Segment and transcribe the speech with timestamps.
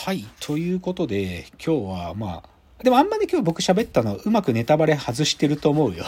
[0.00, 0.24] はい。
[0.40, 6.04] ということで、今日はまあ、でもあんまり今日僕喋ったのうまくネタバレ外してると思うよ。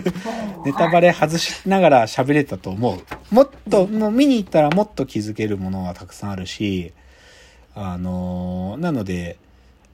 [0.66, 3.34] ネタバレ外しながら喋れたと思う。
[3.34, 6.92] もっと、もう見に行ったらもっと気づけるものはたくさんあるし、
[7.74, 9.38] あのーなので、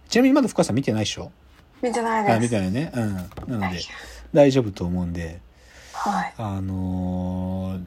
[0.09, 1.31] ちなみにまだ深さん見てないでしょ？
[1.81, 2.35] 見てないです。
[2.35, 2.91] あ見てないね。
[2.93, 3.15] うん。
[3.61, 3.81] なので、
[4.35, 5.39] 大丈夫と思うんで、
[5.93, 6.35] はい。
[6.37, 7.83] あのー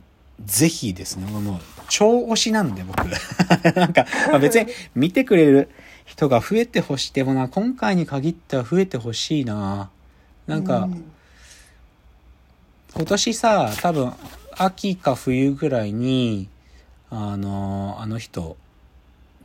[0.46, 2.98] ぜひですね、もう超推しなんで僕。
[3.76, 5.70] なんか、まあ、別に見てくれる
[6.06, 7.14] 人が増えてほしい。
[7.14, 9.90] でもな、今回に限っては増えてほしいな。
[10.48, 11.12] なんか、うん
[12.94, 14.12] 今年さ、多分、
[14.58, 16.50] 秋か冬ぐらいに、
[17.10, 18.58] あのーあの人、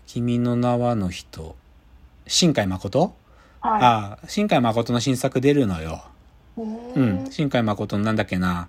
[0.08, 1.54] 君の名はの人、
[2.26, 3.14] 新海誠？
[3.60, 6.04] はああ、新海誠の新作出るのよ。
[6.56, 6.60] い。
[6.60, 8.68] ううんん、新海誠のなんだっけな、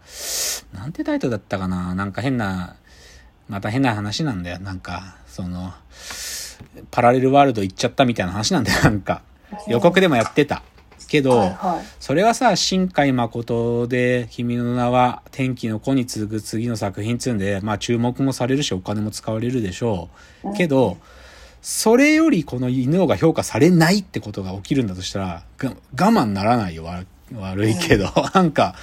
[0.74, 2.76] なんてタイトルだったかな、なんか変な、
[3.48, 5.74] また変な話なんだよ、なんか、その、
[6.92, 9.22] パラレルワールド行っちゃったみたいな話なんだよ、 なんか。
[9.68, 10.64] 予告でもやってた。
[11.08, 11.86] けど、はいはい。
[12.00, 20.10] それはさ、新海誠で、君の名は天気の子に次ぐ次の作品つうんで、まあ注目もされるし、お金も使われるでしょ
[20.44, 20.54] う。
[20.54, 20.98] けど、
[21.62, 27.04] それよりこの犬王が評価されないってことが起きるんだとしたら、が我慢ならないよ、わ
[27.36, 28.12] 悪いけど。
[28.34, 28.76] なんか、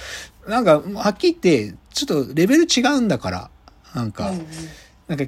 [0.47, 3.49] なんか、はっきり言って、ちょっとレベル違うんだから、
[3.93, 4.31] なんか、
[5.07, 5.25] なんか、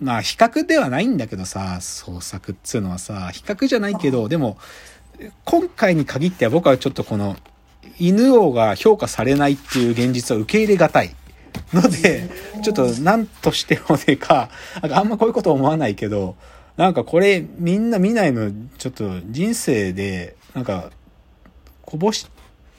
[0.00, 4.58] まあ比較ではないんだけどさ、創作っつうのはさ、比較じゃないけど、でも、
[5.44, 7.36] 今回に限っては僕はちょっとこの、
[7.98, 11.14] 犬王が評価されないっていう現実は受け入れがたい。
[11.72, 12.28] ので、
[12.62, 14.50] ちょっと何としてもねか、
[14.80, 16.36] なんかあんまこういうこと思わないけど、
[16.76, 20.90] なんかこれみんな見ないの、ちょっと人生で、なんか、
[21.92, 22.26] こぼし、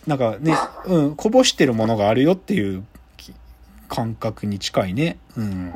[0.08, 2.83] なんかね、うん、こぼしてるものがあるよっていう
[3.16, 3.31] き
[3.88, 5.20] 感覚に近いね。
[5.38, 5.44] うん。
[5.45, 5.72] うん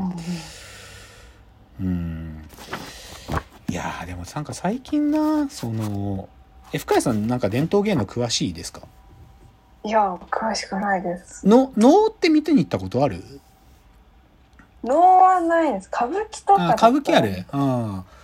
[1.80, 2.50] うん。
[3.70, 6.30] いやーでもなんか最近な、その、
[6.74, 8.82] え、深谷さんなんか伝統芸能詳しいですか？
[9.84, 11.48] いや、詳しくないです。
[11.48, 13.22] の、能って見てに行ったことある？
[14.84, 15.92] 能はないです。
[15.94, 18.17] 歌舞伎とか歌舞伎あるああ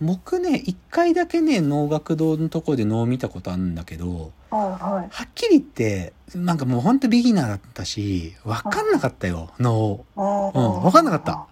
[0.00, 10.04] 僕ね、一回だけね、能楽堂のとこで能見たことあるんだけど、はいはっきり言って、なんかもうほんとビギナーだったし、わかんなかったよ、能。
[10.16, 10.58] はい。
[10.58, 11.46] うんわかんなかった。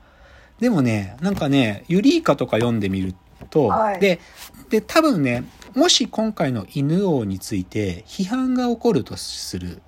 [0.60, 3.14] でもね、なんかね、ユリイカとか読んでみる
[3.50, 4.20] と、はいで、
[4.68, 5.44] で、多分ね、
[5.74, 9.80] もし今回の犬王について批判が起こるとする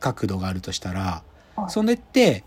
[0.00, 1.22] 角度があるとしたら、
[1.56, 2.44] はいそれって、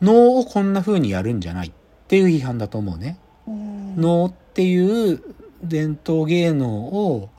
[0.00, 1.72] 能をこんな風にやるんじゃないっ
[2.06, 3.18] ていう批判だと思うね。
[3.46, 5.22] うん能っていう
[5.62, 7.30] 伝統芸能を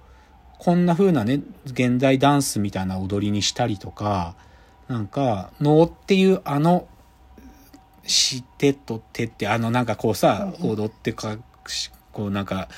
[0.59, 4.35] こんな風なね現代ダンスみたいな踊りにしたりとか
[4.87, 6.87] なんか能っていうあの
[8.05, 12.69] してと手ってあのなんかこうさうん踊ってかしこうなんか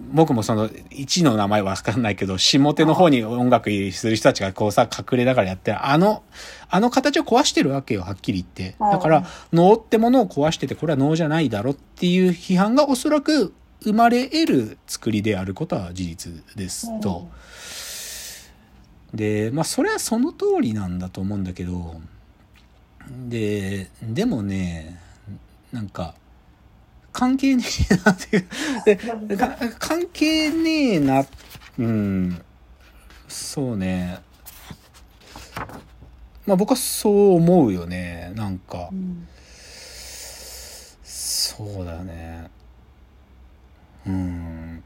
[0.00, 6.22] 僕もその1の名前わかんないけど下手の方に音楽する人たちがこうさ隠れながらやってあの
[6.68, 8.76] あの形を壊してるわけよはっきり言って。
[8.78, 17.28] だから能ってものを壊しててこれは能じゃないだろっていう批判がおそらく生まれ得る作りであることは事実ですと。
[19.14, 22.00] でまあそれはその通りなんだと思うんだけど
[23.28, 25.00] ででもね
[25.72, 26.14] なんか
[27.12, 28.46] 関係ねえなっていう。
[29.78, 31.24] 関係ねえな
[31.78, 32.42] うん。
[33.26, 34.18] そうね。
[36.44, 38.90] まあ僕はそう思うよねなんか。
[38.92, 39.26] うん。
[41.02, 42.50] そうだね
[44.06, 44.82] うん。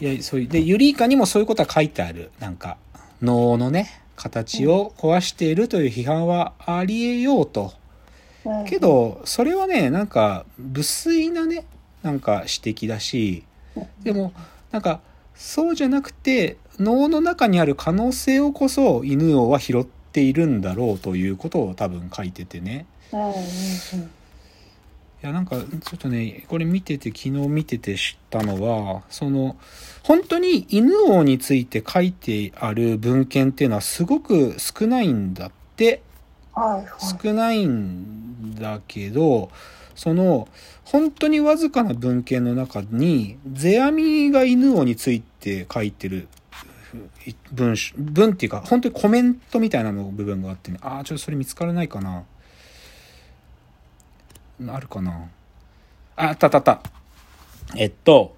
[0.00, 2.30] いやそういうでユリイカにもそういうことは書いてある。
[2.40, 2.76] なんか
[3.20, 7.72] 能のね形を壊しているという批判はありえようと、
[8.44, 8.64] うん。
[8.64, 11.64] けどそれはねなんか無粋なね
[12.02, 13.44] なんか指摘だし
[14.02, 14.32] でも
[14.72, 15.00] なんか
[15.34, 22.86] そうじゃなくて能の中にある可能性をこそ犬王は拾っているんだろうということを多分書いててね。
[23.12, 23.40] うんうんうん
[25.22, 29.56] いやなんかちょっとねこれ見てて昨日見てて知ったのはその
[30.02, 36.02] 本当に犬王について書いてある文献っていうのはすごく少ないんだって。
[37.22, 39.50] 少ないんだけど
[39.94, 40.48] その
[40.84, 46.28] 本当にわずかな文献の中に世阿弥が犬王について書いてる
[47.26, 50.78] い文章文っていうか本当にコメントみたいなの部分があってね。
[50.82, 52.24] ああちょっとそれ見つからないかな
[54.68, 55.28] あるかな
[56.16, 56.82] ああったあったあった
[57.76, 58.34] えっと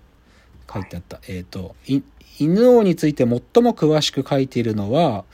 [0.72, 1.74] 書いてあったえっと
[2.38, 3.40] 犬王について最も
[3.74, 5.24] 詳しく書いているのは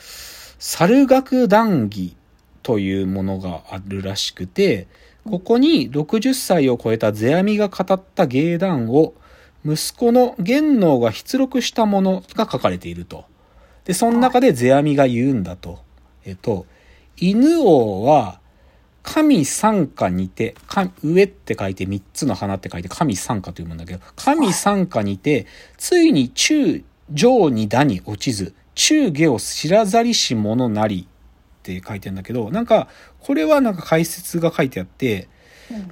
[0.59, 2.15] 猿楽談義
[2.63, 4.87] というものがあるらしくて、
[5.25, 9.15] ここに60歳を超えた世阿弥が語った芸談を
[9.65, 13.25] 息子の元能が出力したものが書かれていると。
[13.85, 15.81] で、その中で世阿弥が言うんだと。
[16.25, 16.67] えっと、
[17.17, 18.40] 犬王は
[19.03, 25.47] 神参加にて、か上って書いて三つの花って書いて神参加というもんだけど、神参加にて、
[25.79, 31.07] ついに中上に打に落ちず、中下を知らざりし者なり
[31.61, 32.89] って書いてんだけど、なんか、
[33.19, 35.29] これはなんか解説が書いてあって、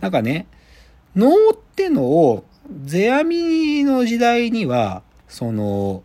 [0.00, 0.46] なんかね、
[1.14, 2.44] 能ってのを、
[2.86, 6.02] 世阿弥の時代には、その、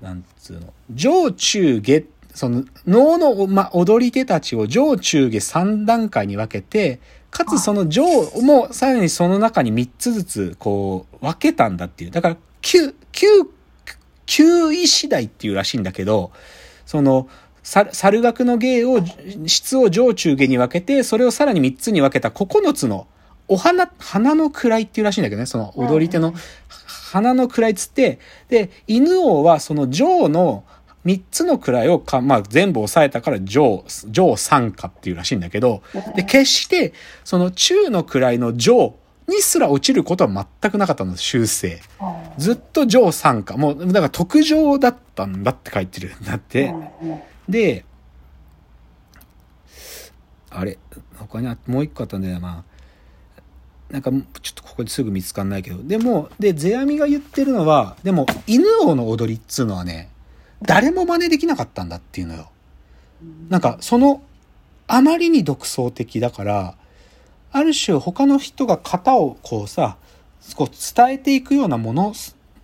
[0.00, 2.04] なんつうの、上中下、
[2.34, 7.00] その、能の、ま、踊り手たちを上中下3段階に分けて、
[7.30, 8.04] かつその上
[8.42, 12.10] もさらにその中に3つずつ、こう、分けたんだっていう。
[12.10, 13.26] だから、9、9、
[14.26, 16.32] 9位次第っていうらしいんだけど、
[16.86, 17.28] その、
[17.62, 18.98] さ猿楽の芸を、
[19.46, 23.06] 質を上中下に分けて、それをさらに3つに分けた9つの、
[23.46, 26.34] お花、花の位っていうらしいんだけどね、その踊り手の
[27.12, 30.64] 花の位っつって、で、犬王はその上の
[31.04, 35.82] 3つの位をか、まあ、全部押さえたから上、上三下っていうらしいんだけど、
[36.16, 38.94] で、決して、その中の位の上
[39.28, 41.80] にすら落ちることは全くなかったの、修正。
[42.38, 43.56] ずっと上三下。
[43.56, 46.74] もう、だから特上だったんだって書いてるんだって。
[47.48, 47.84] で、
[50.50, 50.78] あれ、
[51.16, 52.74] 他にあもう一個あったんだよな、まあ。
[53.90, 55.82] なんか、ちょっとここですぐ見つかんないけど。
[55.82, 60.10] でも、で、世阿弥が言ってるのは、でも、犬王の踊りっつうのはね、
[60.66, 62.50] 誰も真似できなかったんだっていうのよ。
[63.48, 64.22] なんか、その、
[64.86, 66.76] あまりに独創的だから、
[67.52, 69.96] ある種他の人が型をこうさ、
[70.56, 72.12] こう伝えていくようなもの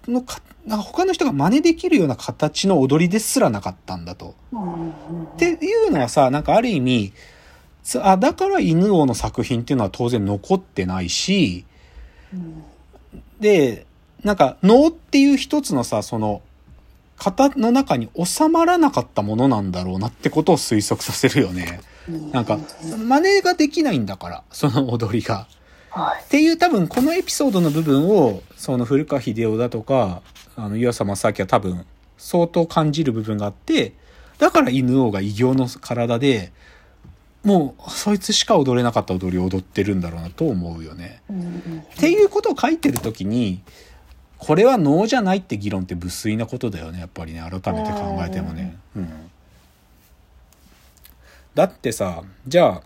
[0.08, 4.34] のか、なんか他の人が真似できるような形の踊りですらなかったんだと。
[5.34, 7.12] っていうのはさ、なんかある意味、
[7.82, 11.64] つあ、だから犬王の作品っていうのは当然残ってないし、
[13.40, 13.86] で、
[14.22, 16.42] なんか能っていう一つのさ、その、
[17.22, 21.80] 型の中に収まらなかったものなんだろうなってことを推測させるよね。
[22.32, 25.46] なんか、真似ができないんだから、その踊りが。
[25.90, 26.22] はい。
[26.24, 30.22] っていう多分このエピソードの部分を、その古川秀夫だとか、
[30.56, 31.84] あの、湯浅正明は多分
[32.16, 33.92] 相当感じる部分があって、
[34.38, 36.52] だから犬王が異形の体で、
[37.44, 41.22] もうそいつしか踊れなかった踊りを踊ってるんだろうなと思うよね。
[41.96, 43.62] っていうことを書いてるときに、
[44.40, 48.76] これは能じゃないって議論って無粋なことだよね、やっぱりね、改めて考えてもね。
[48.96, 49.30] うん。
[51.54, 52.82] だってさ、じゃあ、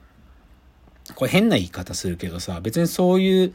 [1.15, 3.53] これ変な言い方するけどさ、別にそういう、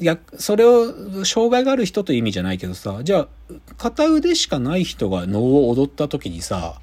[0.00, 3.28] いや、それを、障害がある人という意味じゃないけどさ、じゃあ、
[3.78, 6.78] 片腕しかない人が能を踊った時にさ、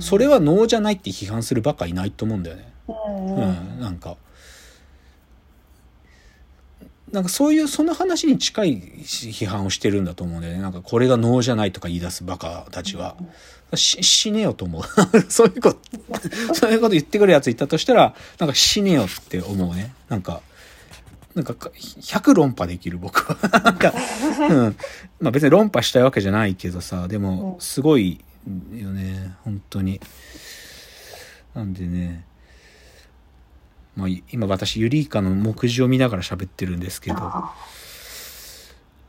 [0.00, 2.72] それは能じゃないって批判するばっかいないと思うんだよね。
[2.88, 4.16] うん、なんか。
[7.12, 10.60] なんかそういう、その話に近い批判をしてるんだと思うんだよね。
[10.60, 13.16] なんかこれが能じゃないとか言い出すバカたちは。
[13.74, 14.82] し、死ねよと思う。
[15.28, 19.92] そういうこと、そういうこと言ってくるやついたとしたら、なんか死ねよって思うね。
[20.08, 20.40] なんか、
[21.34, 23.36] なんかか、100論破できる僕は。
[23.62, 23.92] なんか、
[24.50, 24.76] うん。
[25.20, 28.20] まあ別に論破したいわけじゃないけどさ、でも、すごい
[28.74, 29.34] よね。
[29.44, 30.00] 本当に。
[31.54, 32.24] なんでね、
[33.98, 37.16] まあ今私ユリイカの目次を見ながら喋ってるんですけど、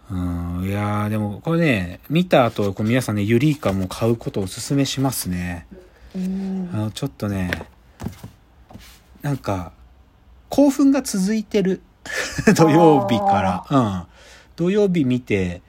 [0.10, 5.68] うん、いやーでもこれね、見た後、こう皆さんね、ユリイカも買うことをお勧めしますね。
[6.16, 7.52] あの、ちょっとね、
[9.22, 9.74] なんか、
[10.50, 11.82] 興奮が続いてる。
[12.58, 13.78] 土曜日から。
[13.78, 14.04] うん。
[14.56, 15.62] 土曜日見て、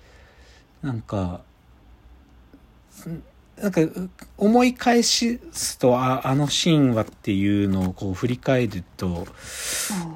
[0.81, 1.43] なんか、
[3.61, 3.81] なんか、
[4.38, 9.26] 思い返すと、ああのシーンはっていうのをこう振り返ると、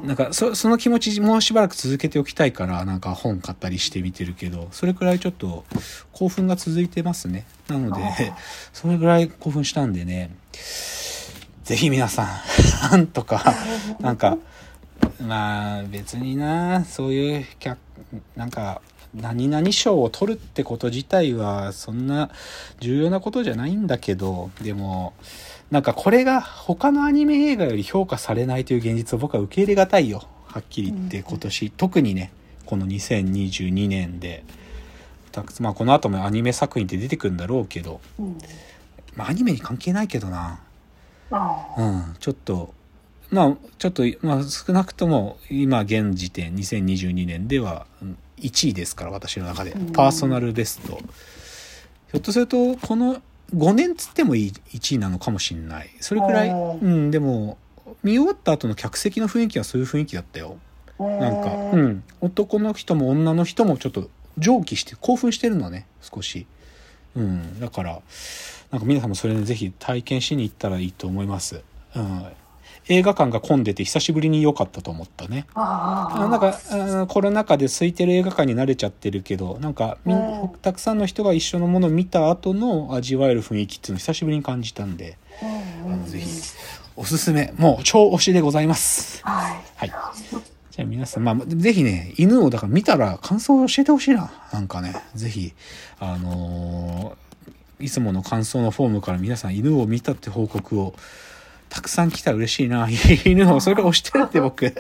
[0.03, 5.65] なんかそ、その気持ちもうしばらく続けておきたいから、なんか本買ったりして見てるけど、それくらいちょっと
[6.13, 7.45] 興奮が続いてますね。
[7.69, 8.33] なので、
[8.73, 10.35] それぐらい興奮したんでね、
[11.65, 12.29] ぜひ皆さん、
[12.91, 13.55] なんとか、
[14.01, 14.39] なんか、
[15.21, 17.79] まあ別にな、そういう客、
[18.37, 18.81] なんか、
[19.15, 22.31] 何々賞を取るってこと自体はそんな
[22.81, 25.15] 重要なことじゃないんだけど、でも、
[25.71, 30.25] なんかこれが他のアニメ映画より評価されないという現実を僕は受け入れがたいよ。
[30.47, 32.33] はっきり言って今年、特にね、
[32.67, 34.45] この2022年で、
[35.61, 38.01] まあこの後もアニメ作品って出てくるんだろうけど、
[39.15, 40.61] まあアニメに関係ないけどな。
[41.31, 42.75] うん、ちょっと、
[43.31, 49.75] まあ、ちょっと、まあ、少なくとも、今、現時点、2022年では、うん1位ですから、私の中で。
[49.93, 50.97] パーソナルベスト。
[50.97, 53.23] ひょっとすると、この
[53.55, 55.91] 5年つってもいい1位なのかもしれない。
[56.01, 57.59] それくらい、うん、でも、
[58.03, 60.59] 見終わった後の客席の雰囲気はそういう雰囲気だったよ。
[60.99, 62.05] なんか、ううんん。
[62.21, 66.47] 男の人も女の人もちょっと蒸気して、興奮してるのね、少し。
[67.17, 67.61] うん。
[67.61, 68.01] だから、
[68.71, 71.63] なんか皆さんもそれでぜひ体験しに行ったらいいと思います。
[71.95, 72.27] うん。
[72.89, 75.47] 映画館が混んでて久しぶりに良かったと思ったね。
[75.55, 86.27] あなんか、あコロナ禍で空いてる映画館に慣れちゃってるけど、なんかみん、うんたくさんの人が一緒のものを見た後の味わえる雰囲気っていうのを久しぶりに感じたんで、うんうんあのぜひ、
[86.97, 89.25] おすすめ、もう超推しでございます。
[89.25, 89.63] はい。
[89.77, 89.93] はい。
[90.71, 94.31] じゃあ皆さん、まあ、ぜひね、犬をだから見たら感想を教えてほしいな。
[94.53, 95.53] なんかね、ぜひ、
[96.01, 97.25] あのー
[97.81, 100.95] いつもの感想のフォームから皆さん犬を見たって報告を
[101.75, 102.89] たくさん来たら嬉しいな。
[103.27, 104.65] 犬をそれから押してるって僕。
[104.71, 104.73] っ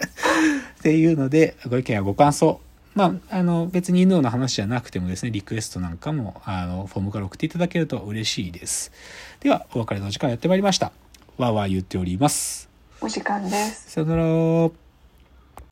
[0.81, 2.61] ていうので、ご意見やご感想。
[2.95, 8.93] まあ、あの、別に犬の話じゃなくてもですね、リクエストなんかも、あの、フォームから送っていただけると嬉しいです。
[9.41, 10.93] では、お別れの時間やってまいりました。
[11.37, 12.69] わーわー言っております。
[13.01, 13.91] お時間です。
[13.91, 14.84] さよなら。